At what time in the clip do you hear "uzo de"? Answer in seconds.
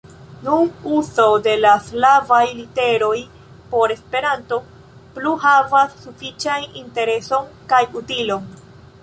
0.99-1.51